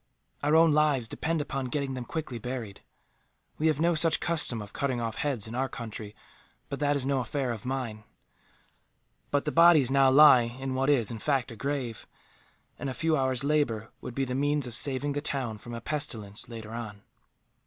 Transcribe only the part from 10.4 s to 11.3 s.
in what is, in